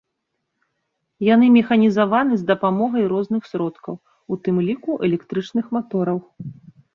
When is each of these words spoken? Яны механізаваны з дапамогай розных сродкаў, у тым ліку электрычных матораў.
Яны 1.33 1.47
механізаваны 1.57 2.33
з 2.39 2.43
дапамогай 2.51 3.05
розных 3.13 3.43
сродкаў, 3.51 3.93
у 4.35 4.39
тым 4.49 4.57
ліку 4.71 4.97
электрычных 5.11 5.65
матораў. 5.79 6.17